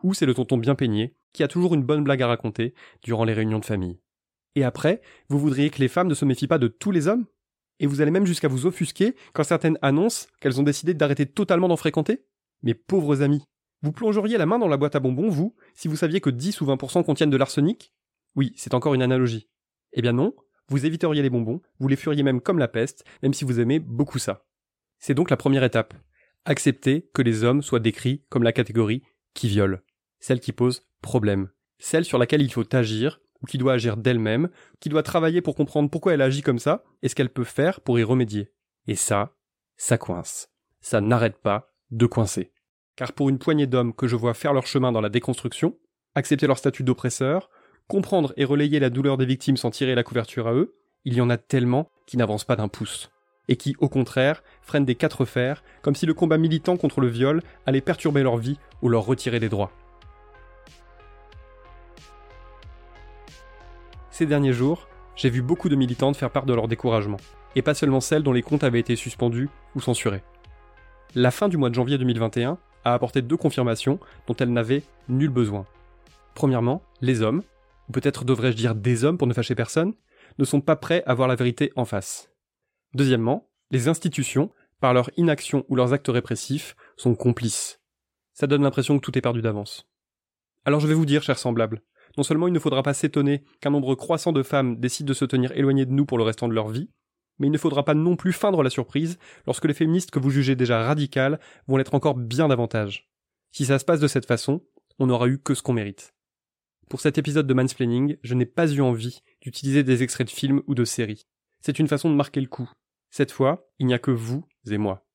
Ou 0.03 0.15
c'est 0.15 0.27
le 0.27 0.35
tonton 0.35 0.59
bien 0.59 0.75
peigné 0.75 1.15
qui 1.33 1.43
a 1.43 1.49
toujours 1.49 1.75
une 1.75 1.83
bonne 1.83 2.05
blague 2.05 2.23
à 2.23 2.29
raconter 2.29 2.75
durant 3.03 3.25
les 3.25 3.33
réunions 3.33 3.59
de 3.59 3.65
famille. 3.65 3.99
Et 4.55 4.65
après, 4.65 5.01
vous 5.29 5.39
voudriez 5.39 5.71
que 5.71 5.81
les 5.81 5.89
femmes 5.89 6.09
ne 6.09 6.15
se 6.15 6.25
méfient 6.25 6.47
pas 6.47 6.59
de 6.59 6.69
tous 6.69 6.91
les 6.91 7.09
hommes? 7.09 7.27
Et 7.81 7.87
vous 7.87 8.01
allez 8.01 8.13
même 8.13 8.27
jusqu'à 8.27 8.49
vous 8.49 8.67
offusquer 8.67 9.17
quand 9.33 9.43
certaines 9.43 9.79
annoncent 9.83 10.29
qu'elles 10.41 10.61
ont 10.61 10.65
décidé 10.65 10.95
d'arrêter 10.95 11.27
totalement 11.27 11.69
d'en 11.69 11.77
fréquenter? 11.77 12.25
Mes 12.63 12.75
pauvres 12.75 13.23
amis, 13.23 13.45
vous 13.83 13.93
plongeriez 13.93 14.39
la 14.39 14.47
main 14.47 14.59
dans 14.59 14.69
la 14.69 14.77
boîte 14.77 14.95
à 14.95 15.01
bonbons, 15.01 15.29
vous, 15.29 15.55
si 15.75 15.89
vous 15.89 15.97
saviez 15.97 16.21
que 16.21 16.31
10 16.31 16.61
ou 16.61 16.67
20% 16.67 17.05
contiennent 17.05 17.31
de 17.31 17.37
l'arsenic? 17.37 17.93
Oui, 18.37 18.53
c'est 18.57 18.75
encore 18.75 18.95
une 18.95 19.03
analogie. 19.03 19.49
Eh 19.93 20.03
bien 20.03 20.13
non, 20.13 20.35
vous 20.69 20.87
éviteriez 20.87 21.23
les 21.23 21.31
bonbons, 21.31 21.61
vous 21.79 21.89
les 21.89 21.97
furiez 21.97 22.23
même 22.23 22.41
comme 22.41 22.59
la 22.59 22.69
peste, 22.69 23.05
même 23.23 23.35
si 23.35 23.45
vous 23.45 23.61
aimez 23.61 23.81
beaucoup 23.81 24.19
ça. 24.19 24.47
C'est 24.99 25.15
donc 25.15 25.31
la 25.31 25.37
première 25.37 25.65
étape. 25.65 25.95
Accepter 26.45 27.09
que 27.15 27.23
les 27.23 27.43
hommes 27.43 27.63
soient 27.63 27.81
décrits 27.81 28.23
comme 28.29 28.43
la 28.43 28.53
catégorie 28.53 29.03
qui 29.33 29.49
viole, 29.49 29.83
celle 30.21 30.41
qui 30.41 30.53
pose 30.53 30.87
problème, 31.01 31.49
celle 31.79 32.05
sur 32.05 32.19
laquelle 32.19 32.43
il 32.43 32.53
faut 32.53 32.75
agir, 32.75 33.21
ou 33.43 33.47
qui 33.47 33.59
doit 33.59 33.75
agir 33.75 33.97
d'elle-même, 33.97 34.49
qui 34.81 34.89
doit 34.89 35.03
travailler 35.03 35.41
pour 35.41 35.55
comprendre 35.55 35.91
pourquoi 35.91 36.15
elle 36.15 36.23
agit 36.23 36.43
comme 36.43 36.59
ça, 36.59 36.85
et 37.03 37.09
ce 37.09 37.15
qu'elle 37.15 37.33
peut 37.33 37.45
faire 37.45 37.81
pour 37.81 37.99
y 37.99 38.03
remédier. 38.03 38.53
Et 38.87 38.95
ça, 38.95 39.37
ça 39.77 39.99
coince. 39.99 40.51
Ça 40.81 41.01
n'arrête 41.01 41.39
pas 41.39 41.73
de 41.91 42.07
coincer. 42.07 42.53
Car 42.97 43.13
pour 43.13 43.29
une 43.29 43.39
poignée 43.39 43.67
d'hommes 43.67 43.95
que 43.95 44.07
je 44.07 44.17
vois 44.17 44.35
faire 44.35 44.53
leur 44.53 44.67
chemin 44.67 44.93
dans 44.93 45.01
la 45.01 45.09
déconstruction, 45.09 45.79
accepter 46.15 46.47
leur 46.47 46.59
statut 46.59 46.85
d'oppresseur, 46.85 47.51
comprendre 47.89 48.33
et 48.37 48.45
relayer 48.45 48.81
la 48.81 48.91
douleur 48.91 49.17
des 49.17 49.27
victimes 49.27 49.57
sans 49.57 49.71
tirer 49.71 49.95
la 49.95 50.05
couverture 50.05 50.47
à 50.47 50.55
eux, 50.55 50.77
il 51.05 51.15
y 51.15 51.21
en 51.21 51.31
a 51.31 51.37
tellement 51.37 51.91
qui 52.07 52.17
n'avancent 52.17 52.45
pas 52.45 52.57
d'un 52.57 52.69
pouce. 52.69 53.11
Et 53.49 53.57
qui, 53.57 53.77
au 53.79 53.89
contraire, 53.89 54.43
freinent 54.63 54.85
des 54.85 54.95
quatre 54.95 55.25
fers, 55.25 55.63
comme 55.83 55.95
si 55.95 56.07
le 56.07 56.15
combat 56.15 56.39
militant 56.39 56.77
contre 56.77 57.01
le 57.01 57.09
viol 57.09 57.43
allait 57.67 57.81
perturber 57.81 58.23
leur 58.23 58.39
vie 58.39 58.59
ou 58.83 58.89
leur 58.89 59.05
retirer 59.05 59.41
des 59.41 59.49
droits. 59.49 59.73
Ces 64.11 64.27
derniers 64.27 64.53
jours, 64.53 64.89
j'ai 65.17 65.29
vu 65.29 65.43
beaucoup 65.43 65.69
de 65.69 65.77
militantes 65.77 66.17
faire 66.17 66.31
part 66.31 66.47
de 66.47 66.55
leur 66.55 66.69
découragement, 66.69 67.17
et 67.57 67.63
pas 67.63 67.75
seulement 67.75 68.01
celles 68.01 68.23
dont 68.23 68.33
les 68.33 68.43
comptes 68.43 68.65
avaient 68.65 68.81
été 68.81 68.97
suspendus 68.97 69.49
ou 69.75 69.81
censurés. 69.81 70.23
La 71.15 71.31
fin 71.31 71.49
du 71.49 71.57
mois 71.57 71.71
de 71.71 71.75
janvier 71.75 71.99
2021 71.99 72.59
a 72.85 72.95
apporté 72.95 73.23
deux 73.23 73.37
confirmations 73.37 73.99
dont 74.27 74.35
elles 74.37 74.53
n'avaient 74.53 74.83
nul 75.09 75.31
besoin. 75.31 75.67
Premièrement, 76.35 76.83
les 77.01 77.23
hommes, 77.23 77.43
ou 77.89 77.93
peut-être 77.93 78.25
devrais-je 78.25 78.57
dire 78.57 78.75
des 78.75 79.05
hommes 79.05 79.19
pour 79.19 79.27
ne 79.27 79.35
fâcher 79.35 79.55
personne, 79.55 79.95
ne 80.39 80.45
sont 80.45 80.61
pas 80.61 80.77
prêts 80.77 81.03
à 81.07 81.15
voir 81.15 81.29
la 81.29 81.37
vérité 81.37 81.73
en 81.77 81.85
face. 81.85 82.34
Deuxièmement, 82.95 83.51
les 83.71 83.89
institutions, 83.89 84.51
par 84.81 84.95
leur 84.95 85.11
inaction 85.17 85.65
ou 85.69 85.77
leurs 85.77 85.93
actes 85.93 86.09
répressifs, 86.09 86.77
sont 86.97 87.15
complices. 87.15 87.81
Ça 88.33 88.47
donne 88.47 88.63
l'impression 88.63 88.99
que 88.99 89.05
tout 89.05 89.17
est 89.19 89.23
perdu 89.23 89.43
d'avance. 89.43 89.89
Alors 90.65 90.81
je 90.81 90.87
vais 90.87 90.95
vous 90.95 91.07
dire, 91.07 91.23
chers 91.23 91.39
semblables, 91.39 91.83
non 92.17 92.23
seulement 92.23 92.47
il 92.47 92.53
ne 92.53 92.59
faudra 92.59 92.83
pas 92.83 92.95
s'étonner 92.95 93.45
qu'un 93.61 93.71
nombre 93.71 93.95
croissant 93.95 94.33
de 94.33 94.43
femmes 94.43 94.79
décident 94.79 95.09
de 95.09 95.15
se 95.15 95.25
tenir 95.25 95.53
éloignées 95.53 95.87
de 95.87 95.93
nous 95.93 96.07
pour 96.07 96.19
le 96.19 96.25
restant 96.25 96.49
de 96.49 96.55
leur 96.55 96.69
vie, 96.69 96.91
mais 97.39 97.49
il 97.49 97.53
ne 97.53 97.59
faudra 97.59 97.85
pas 97.85 97.95
non 97.95 98.17
plus 98.17 98.33
feindre 98.33 98.63
la 98.63 98.71
surprise 98.71 99.19
lorsque 99.47 99.65
les 99.65 99.75
féministes 99.75 100.11
que 100.11 100.19
vous 100.19 100.31
jugez 100.31 100.55
déjà 100.55 100.83
radicales 100.85 101.41
vont 101.67 101.77
l'être 101.77 101.95
encore 101.95 102.15
bien 102.15 102.49
davantage. 102.49 103.11
Si 103.51 103.65
ça 103.65 103.79
se 103.79 103.85
passe 103.85 104.01
de 104.01 104.09
cette 104.09 104.27
façon, 104.27 104.65
on 104.99 105.07
n'aura 105.07 105.27
eu 105.29 105.39
que 105.39 105.55
ce 105.55 105.63
qu'on 105.63 105.73
mérite. 105.73 106.15
Pour 106.89 107.01
cet 107.01 107.19
épisode 107.19 107.47
de 107.47 107.55
Mansplaining, 107.55 108.17
je 108.23 108.35
n'ai 108.35 108.47
pas 108.47 108.71
eu 108.71 108.81
envie 108.81 109.21
d'utiliser 109.41 109.83
des 109.83 110.03
extraits 110.03 110.29
de 110.29 110.33
films 110.33 110.63
ou 110.67 110.75
de 110.75 110.85
séries. 110.85 111.27
C'est 111.61 111.79
une 111.79 111.89
façon 111.89 112.11
de 112.11 112.15
marquer 112.15 112.41
le 112.41 112.47
coup. 112.47 112.71
Cette 113.17 113.31
fois, 113.31 113.71
il 113.79 113.87
n'y 113.87 113.95
a 113.95 114.01
que 114.01 114.11
vous 114.11 114.45
et 114.69 114.77
moi. 114.77 115.07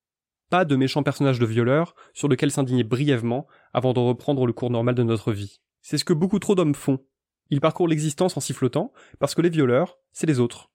Pas 0.50 0.64
de 0.64 0.78
méchants 0.78 1.04
personnages 1.04 1.38
de 1.38 1.46
violeurs 1.46 1.96
sur 2.14 2.30
lesquels 2.30 2.50
s'indigner 2.50 2.86
brièvement 2.86 3.46
avant 3.74 3.92
de 3.92 4.00
reprendre 4.00 4.48
le 4.48 4.54
cours 4.54 4.70
normal 4.70 4.96
de 4.96 5.04
notre 5.04 5.34
vie. 5.34 5.60
C'est 5.82 5.98
ce 5.98 6.06
que 6.06 6.14
beaucoup 6.14 6.40
trop 6.40 6.56
d'hommes 6.56 6.76
font. 6.76 7.06
Ils 7.50 7.60
parcourent 7.60 7.90
l'existence 7.90 8.38
en 8.38 8.40
sifflotant 8.40 8.94
parce 9.20 9.36
que 9.36 9.42
les 9.42 9.50
violeurs, 9.50 10.00
c'est 10.14 10.28
les 10.28 10.40
autres. 10.40 10.72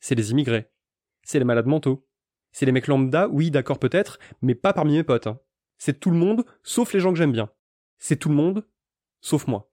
C'est 0.00 0.14
les 0.14 0.32
immigrés. 0.32 0.70
C'est 1.22 1.38
les 1.38 1.46
malades 1.46 1.64
mentaux. 1.64 2.06
C'est 2.52 2.66
les 2.66 2.72
mecs 2.72 2.88
lambda, 2.88 3.26
oui, 3.28 3.50
d'accord 3.50 3.78
peut-être, 3.78 4.18
mais 4.42 4.54
pas 4.54 4.74
parmi 4.74 4.98
mes 4.98 5.02
potes. 5.02 5.28
Hein. 5.28 5.40
C'est 5.78 5.98
tout 5.98 6.10
le 6.10 6.18
monde, 6.18 6.44
sauf 6.62 6.92
les 6.92 7.00
gens 7.00 7.10
que 7.10 7.18
j'aime 7.18 7.32
bien. 7.32 7.48
C'est 7.96 8.16
tout 8.16 8.28
le 8.28 8.34
monde, 8.34 8.66
Sauf 9.22 9.46
moi. 9.46 9.72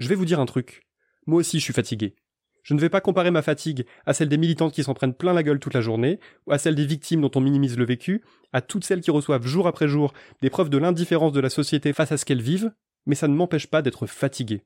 Je 0.00 0.08
vais 0.08 0.16
vous 0.16 0.24
dire 0.24 0.40
un 0.40 0.46
truc. 0.46 0.88
Moi 1.24 1.38
aussi 1.38 1.60
je 1.60 1.64
suis 1.64 1.72
fatigué. 1.72 2.16
Je 2.62 2.74
ne 2.74 2.80
vais 2.80 2.88
pas 2.88 3.00
comparer 3.00 3.30
ma 3.30 3.42
fatigue 3.42 3.86
à 4.06 4.14
celle 4.14 4.28
des 4.28 4.36
militantes 4.36 4.72
qui 4.72 4.84
s'en 4.84 4.94
prennent 4.94 5.14
plein 5.14 5.32
la 5.32 5.42
gueule 5.42 5.58
toute 5.58 5.74
la 5.74 5.80
journée, 5.80 6.20
ou 6.46 6.52
à 6.52 6.58
celle 6.58 6.74
des 6.74 6.86
victimes 6.86 7.20
dont 7.20 7.30
on 7.34 7.40
minimise 7.40 7.76
le 7.76 7.84
vécu, 7.84 8.22
à 8.52 8.60
toutes 8.60 8.84
celles 8.84 9.00
qui 9.00 9.10
reçoivent 9.10 9.46
jour 9.46 9.66
après 9.66 9.88
jour 9.88 10.12
des 10.40 10.50
preuves 10.50 10.70
de 10.70 10.78
l'indifférence 10.78 11.32
de 11.32 11.40
la 11.40 11.50
société 11.50 11.92
face 11.92 12.12
à 12.12 12.16
ce 12.16 12.24
qu'elles 12.24 12.42
vivent, 12.42 12.72
mais 13.06 13.16
ça 13.16 13.28
ne 13.28 13.34
m'empêche 13.34 13.66
pas 13.66 13.82
d'être 13.82 14.06
fatigué. 14.06 14.62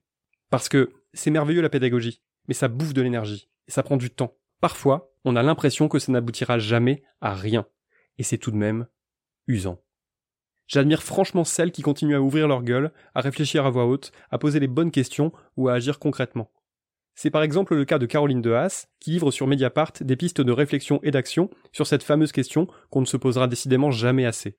Parce 0.51 0.69
que 0.69 0.93
c'est 1.15 1.31
merveilleux 1.31 1.63
la 1.63 1.71
pédagogie, 1.71 2.21
mais 2.49 2.55
ça 2.55 2.69
bouffe 2.69 2.93
de 2.93 3.03
l'énergie, 3.03 3.49
et 3.67 3.71
ça 3.71 3.83
prend 3.83 3.97
du 3.97 4.11
temps. 4.11 4.37
Parfois, 4.61 5.13
on 5.25 5.37
a 5.37 5.43
l'impression 5.43 5.89
que 5.89 5.99
ça 5.99 6.13
n'aboutira 6.13 6.59
jamais 6.59 7.03
à 7.21 7.35
rien, 7.35 7.67
et 8.19 8.23
c'est 8.23 8.39
tout 8.39 8.51
de 8.51 8.57
même 8.57 8.87
usant. 9.47 9.81
J'admire 10.69 11.03
franchement 11.03 11.45
celles 11.45 11.73
qui 11.73 11.83
continuent 11.83 12.17
à 12.17 12.21
ouvrir 12.21 12.49
leur 12.49 12.63
gueule, 12.63 12.93
à 13.15 13.21
réfléchir 13.21 13.65
à 13.65 13.71
voix 13.71 13.87
haute, 13.87 14.13
à 14.31 14.39
poser 14.39 14.61
les 14.61 14.67
bonnes 14.67 14.91
questions 14.91 15.33
ou 15.57 15.69
à 15.69 15.75
agir 15.75 15.99
concrètement. 15.99 16.51
C'est 17.19 17.31
par 17.31 17.43
exemple 17.43 17.75
le 17.75 17.87
cas 17.87 17.99
de 17.99 18.05
Caroline 18.05 18.43
de 18.43 18.53
Haas, 18.53 18.89
qui 19.01 19.11
livre 19.11 19.31
sur 19.31 19.47
Mediapart 19.47 19.93
des 20.03 20.17
pistes 20.17 20.43
de 20.43 20.53
réflexion 20.53 21.01
et 21.03 21.11
d'action 21.11 21.49
sur 21.73 21.87
cette 21.87 22.03
fameuse 22.03 22.31
question 22.31 22.69
qu'on 22.91 23.01
ne 23.01 23.07
se 23.07 23.17
posera 23.17 23.49
décidément 23.49 23.91
jamais 23.91 24.27
assez. 24.27 24.59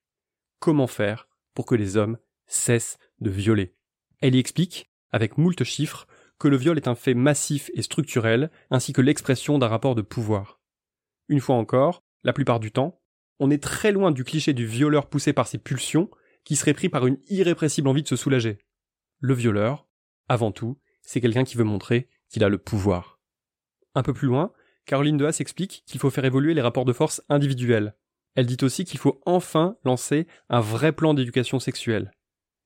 Comment 0.59 0.87
faire 0.87 1.29
pour 1.53 1.67
que 1.67 1.75
les 1.75 1.97
hommes 1.97 2.17
cessent 2.47 2.97
de 3.19 3.29
violer? 3.29 3.75
Elle 4.21 4.35
y 4.35 4.39
explique, 4.39 4.89
avec 5.11 5.37
moult 5.37 5.63
chiffres, 5.63 6.07
que 6.39 6.47
le 6.47 6.57
viol 6.57 6.77
est 6.77 6.87
un 6.87 6.95
fait 6.95 7.13
massif 7.13 7.69
et 7.75 7.83
structurel, 7.83 8.49
ainsi 8.71 8.91
que 8.91 9.01
l'expression 9.01 9.59
d'un 9.59 9.67
rapport 9.67 9.93
de 9.93 10.01
pouvoir. 10.01 10.59
Une 11.27 11.41
fois 11.41 11.57
encore, 11.57 12.03
la 12.23 12.33
plupart 12.33 12.59
du 12.59 12.71
temps, 12.71 12.99
on 13.39 13.51
est 13.51 13.61
très 13.61 13.91
loin 13.91 14.09
du 14.09 14.23
cliché 14.23 14.53
du 14.53 14.65
violeur 14.65 15.09
poussé 15.09 15.31
par 15.31 15.47
ses 15.47 15.59
pulsions, 15.59 16.09
qui 16.43 16.55
serait 16.55 16.73
pris 16.73 16.89
par 16.89 17.05
une 17.05 17.19
irrépressible 17.27 17.87
envie 17.87 18.03
de 18.03 18.07
se 18.07 18.15
soulager. 18.15 18.57
Le 19.19 19.35
violeur, 19.35 19.87
avant 20.27 20.51
tout, 20.51 20.79
c'est 21.03 21.21
quelqu'un 21.21 21.43
qui 21.43 21.55
veut 21.55 21.63
montrer 21.63 22.09
qu'il 22.29 22.43
a 22.43 22.50
le 22.50 22.57
pouvoir. 22.57 23.19
Un 23.96 24.03
peu 24.03 24.13
plus 24.13 24.27
loin, 24.27 24.51
Caroline 24.86 25.17
de 25.17 25.25
Haas 25.25 25.38
explique 25.39 25.84
qu'il 25.86 26.00
faut 26.00 26.10
faire 26.10 26.25
évoluer 26.25 26.53
les 26.53 26.62
rapports 26.62 26.86
de 26.86 26.93
force 26.93 27.22
individuels. 27.29 27.96
Elle 28.36 28.46
dit 28.46 28.63
aussi 28.63 28.86
qu'il 28.86 29.00
faut 29.00 29.22
enfin 29.25 29.77
lancer 29.84 30.27
un 30.50 30.60
vrai 30.60 30.91
plan 30.91 31.13
d'éducation 31.13 31.60
sexuelle. 31.60 32.12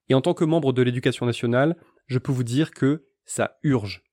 Et 0.10 0.13
en 0.13 0.22
tant 0.22 0.34
que 0.34 0.44
membre 0.44 0.74
de 0.74 0.82
l'éducation 0.82 1.25
nationale, 1.25 1.77
je 2.08 2.20
peux 2.20 2.32
vous 2.32 2.44
dire 2.44 2.72
que 2.72 3.08
ça 3.25 3.58
urge. 3.63 4.03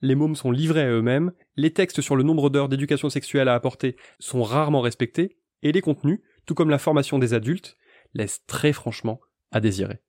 Les 0.00 0.14
mômes 0.14 0.36
sont 0.36 0.50
livrés 0.50 0.82
à 0.82 0.90
eux-mêmes, 0.90 1.32
les 1.56 1.72
textes 1.72 2.00
sur 2.00 2.16
le 2.16 2.22
nombre 2.22 2.50
d'heures 2.50 2.68
d'éducation 2.68 3.08
sexuelle 3.08 3.48
à 3.48 3.54
apporter 3.54 3.96
sont 4.18 4.42
rarement 4.42 4.80
respectés, 4.80 5.38
et 5.62 5.72
les 5.72 5.80
contenus, 5.80 6.20
tout 6.46 6.54
comme 6.54 6.70
la 6.70 6.78
formation 6.78 7.18
des 7.18 7.34
adultes, 7.34 7.76
laissent 8.14 8.44
très 8.46 8.72
franchement 8.72 9.20
à 9.50 9.60
désirer. 9.60 10.02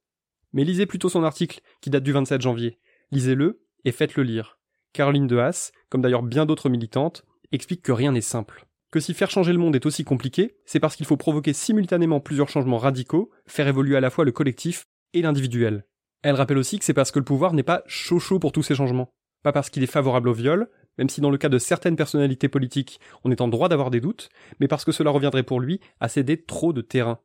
Mais 0.54 0.64
lisez 0.64 0.86
plutôt 0.86 1.10
son 1.10 1.24
article, 1.24 1.62
qui 1.82 1.90
date 1.90 2.04
du 2.04 2.12
27 2.12 2.42
janvier. 2.42 2.80
Lisez-le 3.12 3.66
et 3.84 3.92
faites-le 3.92 4.24
lire. 4.24 4.60
Caroline 4.96 5.28
de 5.28 5.38
Haas, 5.38 5.74
comme 5.90 6.02
d'ailleurs 6.02 6.24
bien 6.24 6.46
d'autres 6.46 6.70
militantes, 6.70 7.26
explique 7.52 7.82
que 7.82 7.92
rien 7.92 8.14
n'est 8.14 8.22
simple. 8.22 8.66
Que 8.92 9.02
si 9.02 9.14
faire 9.14 9.30
changer 9.30 9.52
le 9.52 9.60
monde 9.60 9.76
est 9.76 9.86
aussi 9.86 10.06
compliqué, 10.06 10.56
c'est 10.66 10.80
parce 10.80 10.96
qu'il 10.96 11.06
faut 11.06 11.18
provoquer 11.18 11.52
simultanément 11.52 12.22
plusieurs 12.22 12.48
changements 12.48 12.78
radicaux, 12.78 13.30
faire 13.46 13.68
évoluer 13.68 13.98
à 13.98 14.00
la 14.00 14.10
fois 14.10 14.24
le 14.24 14.32
collectif 14.32 14.86
et 15.14 15.22
l'individuel. 15.22 15.86
Elle 16.22 16.36
rappelle 16.36 16.58
aussi 16.58 16.80
que 16.80 16.86
c'est 16.86 16.94
parce 16.94 17.12
que 17.12 17.20
le 17.20 17.26
pouvoir 17.26 17.52
n'est 17.52 17.62
pas 17.62 17.84
chaud 17.88 18.20
chaud 18.20 18.40
pour 18.40 18.54
tous 18.54 18.64
ces 18.64 18.74
changements. 18.74 19.10
Pas 19.44 19.52
parce 19.52 19.70
qu'il 19.70 19.84
est 19.84 19.88
favorable 19.88 20.30
au 20.30 20.34
viol, 20.34 20.70
même 20.98 21.10
si 21.10 21.20
dans 21.20 21.30
le 21.30 21.38
cas 21.38 21.50
de 21.50 21.58
certaines 21.58 21.98
personnalités 21.98 22.48
politiques, 22.48 23.02
on 23.26 23.32
est 23.32 23.42
en 23.42 23.50
droit 23.50 23.68
d'avoir 23.68 23.92
des 23.92 24.00
doutes, 24.00 24.30
mais 24.62 24.70
parce 24.70 24.86
que 24.86 24.94
cela 24.94 25.12
reviendrait 25.12 25.44
pour 25.44 25.60
lui 25.60 25.82
à 26.00 26.08
céder 26.08 26.42
trop 26.42 26.72
de 26.72 26.80
terrain, 26.80 27.20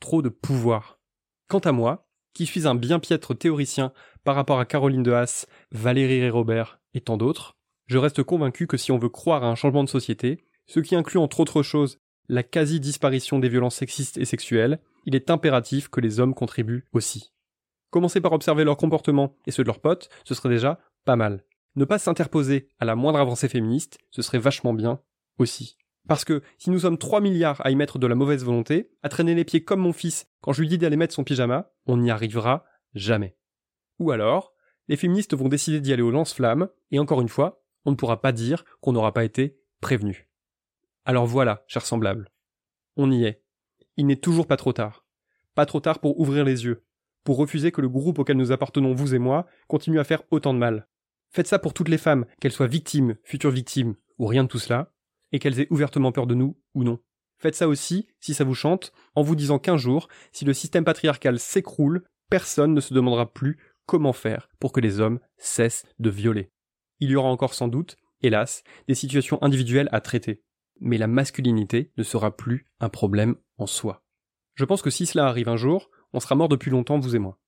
trop 0.00 0.22
de 0.22 0.28
pouvoir. 0.28 0.98
Quant 1.48 1.60
à 1.60 1.70
moi, 1.70 2.08
qui 2.34 2.46
suis 2.46 2.66
un 2.66 2.74
bien 2.74 2.98
piètre 2.98 3.38
théoricien 3.38 3.92
par 4.24 4.34
rapport 4.34 4.58
à 4.58 4.66
Caroline 4.66 5.04
de 5.04 5.12
Haas, 5.12 5.46
Valérie 5.70 6.28
Robert 6.28 6.81
et 6.94 7.00
tant 7.00 7.16
d'autres, 7.16 7.56
je 7.86 7.98
reste 7.98 8.22
convaincu 8.22 8.66
que 8.66 8.76
si 8.76 8.92
on 8.92 8.98
veut 8.98 9.08
croire 9.08 9.44
à 9.44 9.48
un 9.48 9.54
changement 9.54 9.84
de 9.84 9.88
société, 9.88 10.44
ce 10.66 10.80
qui 10.80 10.94
inclut 10.94 11.18
entre 11.18 11.40
autres 11.40 11.62
choses 11.62 11.98
la 12.28 12.42
quasi-disparition 12.42 13.38
des 13.38 13.48
violences 13.48 13.76
sexistes 13.76 14.16
et 14.16 14.24
sexuelles, 14.24 14.80
il 15.04 15.14
est 15.14 15.30
impératif 15.30 15.88
que 15.88 16.00
les 16.00 16.20
hommes 16.20 16.34
contribuent 16.34 16.86
aussi. 16.92 17.32
Commencer 17.90 18.20
par 18.20 18.32
observer 18.32 18.64
leur 18.64 18.76
comportement 18.76 19.36
et 19.46 19.50
ceux 19.50 19.64
de 19.64 19.66
leurs 19.66 19.80
potes, 19.80 20.08
ce 20.24 20.34
serait 20.34 20.48
déjà 20.48 20.80
pas 21.04 21.16
mal. 21.16 21.44
Ne 21.74 21.84
pas 21.84 21.98
s'interposer 21.98 22.68
à 22.78 22.84
la 22.84 22.94
moindre 22.94 23.18
avancée 23.18 23.48
féministe, 23.48 23.98
ce 24.10 24.22
serait 24.22 24.38
vachement 24.38 24.72
bien 24.72 25.00
aussi. 25.38 25.76
Parce 26.08 26.24
que 26.24 26.42
si 26.58 26.70
nous 26.70 26.80
sommes 26.80 26.98
3 26.98 27.20
milliards 27.20 27.64
à 27.64 27.70
y 27.70 27.76
mettre 27.76 27.98
de 27.98 28.06
la 28.06 28.14
mauvaise 28.14 28.44
volonté, 28.44 28.90
à 29.02 29.08
traîner 29.08 29.34
les 29.34 29.44
pieds 29.44 29.64
comme 29.64 29.80
mon 29.80 29.92
fils 29.92 30.26
quand 30.40 30.52
je 30.52 30.60
lui 30.60 30.68
dis 30.68 30.78
d'aller 30.78 30.96
mettre 30.96 31.14
son 31.14 31.24
pyjama, 31.24 31.70
on 31.86 31.96
n'y 31.96 32.10
arrivera 32.10 32.64
jamais. 32.94 33.36
Ou 33.98 34.10
alors, 34.10 34.51
les 34.88 34.96
féministes 34.96 35.34
vont 35.34 35.48
décider 35.48 35.80
d'y 35.80 35.92
aller 35.92 36.02
au 36.02 36.10
lance-flammes, 36.10 36.68
et 36.90 36.98
encore 36.98 37.20
une 37.20 37.28
fois, 37.28 37.62
on 37.84 37.90
ne 37.90 37.96
pourra 37.96 38.20
pas 38.20 38.32
dire 38.32 38.64
qu'on 38.80 38.92
n'aura 38.92 39.12
pas 39.12 39.24
été 39.24 39.58
prévenu. 39.80 40.28
Alors 41.04 41.26
voilà, 41.26 41.64
chers 41.66 41.86
semblables. 41.86 42.30
On 42.96 43.10
y 43.10 43.24
est. 43.24 43.42
Il 43.96 44.06
n'est 44.06 44.16
toujours 44.16 44.46
pas 44.46 44.56
trop 44.56 44.72
tard. 44.72 45.04
Pas 45.54 45.66
trop 45.66 45.80
tard 45.80 45.98
pour 45.98 46.18
ouvrir 46.20 46.44
les 46.44 46.64
yeux, 46.64 46.84
pour 47.24 47.36
refuser 47.36 47.72
que 47.72 47.80
le 47.80 47.88
groupe 47.88 48.18
auquel 48.18 48.36
nous 48.36 48.52
appartenons, 48.52 48.94
vous 48.94 49.14
et 49.14 49.18
moi, 49.18 49.46
continue 49.68 50.00
à 50.00 50.04
faire 50.04 50.22
autant 50.30 50.54
de 50.54 50.58
mal. 50.58 50.88
Faites 51.30 51.46
ça 51.46 51.58
pour 51.58 51.74
toutes 51.74 51.88
les 51.88 51.98
femmes, 51.98 52.26
qu'elles 52.40 52.52
soient 52.52 52.66
victimes, 52.66 53.16
futures 53.24 53.50
victimes, 53.50 53.94
ou 54.18 54.26
rien 54.26 54.44
de 54.44 54.48
tout 54.48 54.58
cela, 54.58 54.92
et 55.32 55.38
qu'elles 55.38 55.60
aient 55.60 55.70
ouvertement 55.70 56.12
peur 56.12 56.26
de 56.26 56.34
nous 56.34 56.58
ou 56.74 56.84
non. 56.84 56.98
Faites 57.38 57.54
ça 57.54 57.68
aussi, 57.68 58.06
si 58.20 58.34
ça 58.34 58.44
vous 58.44 58.54
chante, 58.54 58.92
en 59.14 59.22
vous 59.22 59.34
disant 59.34 59.58
qu'un 59.58 59.76
jour, 59.76 60.08
si 60.32 60.44
le 60.44 60.52
système 60.52 60.84
patriarcal 60.84 61.38
s'écroule, 61.38 62.04
personne 62.30 62.74
ne 62.74 62.80
se 62.80 62.94
demandera 62.94 63.32
plus 63.32 63.58
comment 63.86 64.12
faire 64.12 64.48
pour 64.60 64.72
que 64.72 64.80
les 64.80 65.00
hommes 65.00 65.20
cessent 65.38 65.86
de 65.98 66.10
violer. 66.10 66.50
Il 67.00 67.10
y 67.10 67.16
aura 67.16 67.28
encore 67.28 67.54
sans 67.54 67.68
doute, 67.68 67.96
hélas, 68.20 68.62
des 68.88 68.94
situations 68.94 69.42
individuelles 69.42 69.88
à 69.92 70.00
traiter. 70.00 70.42
Mais 70.80 70.98
la 70.98 71.06
masculinité 71.06 71.92
ne 71.96 72.02
sera 72.02 72.36
plus 72.36 72.66
un 72.80 72.88
problème 72.88 73.36
en 73.58 73.66
soi. 73.66 74.02
Je 74.54 74.64
pense 74.64 74.82
que 74.82 74.90
si 74.90 75.06
cela 75.06 75.26
arrive 75.26 75.48
un 75.48 75.56
jour, 75.56 75.90
on 76.12 76.20
sera 76.20 76.34
mort 76.34 76.48
depuis 76.48 76.70
longtemps, 76.70 76.98
vous 76.98 77.16
et 77.16 77.18
moi. 77.18 77.38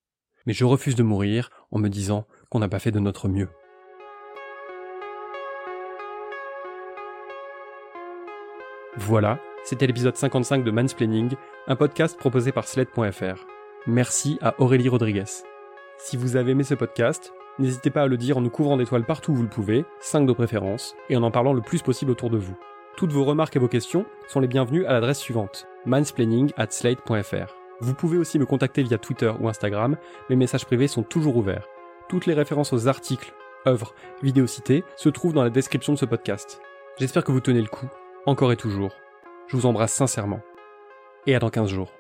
Mais 0.46 0.52
je 0.52 0.64
refuse 0.64 0.94
de 0.94 1.02
mourir 1.02 1.50
en 1.70 1.78
me 1.78 1.88
disant 1.88 2.26
qu'on 2.50 2.58
n'a 2.58 2.68
pas 2.68 2.78
fait 2.78 2.90
de 2.90 3.00
notre 3.00 3.28
mieux. 3.28 3.48
Voilà, 8.96 9.40
c'était 9.64 9.86
l'épisode 9.86 10.16
55 10.16 10.62
de 10.62 10.70
Mansplaining, 10.70 11.34
un 11.66 11.76
podcast 11.76 12.16
proposé 12.16 12.52
par 12.52 12.68
Sled.fr. 12.68 13.46
Merci 13.86 14.38
à 14.40 14.54
Aurélie 14.60 14.88
Rodriguez. 14.88 15.24
Si 15.98 16.16
vous 16.16 16.36
avez 16.36 16.52
aimé 16.52 16.64
ce 16.64 16.74
podcast, 16.74 17.32
n'hésitez 17.58 17.90
pas 17.90 18.02
à 18.02 18.06
le 18.06 18.16
dire 18.16 18.36
en 18.38 18.40
nous 18.40 18.50
couvrant 18.50 18.76
d'étoiles 18.76 19.04
partout 19.04 19.32
où 19.32 19.34
vous 19.36 19.42
le 19.42 19.48
pouvez, 19.48 19.84
5 20.00 20.26
de 20.26 20.32
préférence, 20.32 20.94
et 21.08 21.16
en 21.16 21.22
en 21.22 21.30
parlant 21.30 21.52
le 21.52 21.62
plus 21.62 21.82
possible 21.82 22.10
autour 22.10 22.30
de 22.30 22.38
vous. 22.38 22.56
Toutes 22.96 23.12
vos 23.12 23.24
remarques 23.24 23.56
et 23.56 23.58
vos 23.60 23.68
questions 23.68 24.06
sont 24.28 24.40
les 24.40 24.48
bienvenues 24.48 24.86
à 24.86 24.92
l'adresse 24.92 25.18
suivante, 25.18 25.66
mansplaining 25.86 26.52
at 26.56 26.70
slate.fr. 26.70 27.54
Vous 27.80 27.94
pouvez 27.94 28.18
aussi 28.18 28.38
me 28.38 28.46
contacter 28.46 28.82
via 28.82 28.98
Twitter 28.98 29.32
ou 29.40 29.48
Instagram, 29.48 29.96
mes 30.30 30.36
messages 30.36 30.64
privés 30.64 30.88
sont 30.88 31.02
toujours 31.02 31.36
ouverts. 31.36 31.66
Toutes 32.08 32.26
les 32.26 32.34
références 32.34 32.72
aux 32.72 32.86
articles, 32.86 33.32
œuvres, 33.66 33.94
vidéos 34.22 34.46
citées 34.46 34.84
se 34.96 35.08
trouvent 35.08 35.32
dans 35.32 35.42
la 35.42 35.50
description 35.50 35.92
de 35.92 35.98
ce 35.98 36.04
podcast. 36.04 36.60
J'espère 36.98 37.24
que 37.24 37.32
vous 37.32 37.40
tenez 37.40 37.60
le 37.60 37.66
coup 37.66 37.88
encore 38.26 38.52
et 38.52 38.56
toujours. 38.56 38.96
Je 39.48 39.56
vous 39.56 39.66
embrasse 39.66 39.92
sincèrement. 39.92 40.40
Et 41.26 41.34
à 41.34 41.38
dans 41.38 41.50
15 41.50 41.68
jours. 41.68 41.92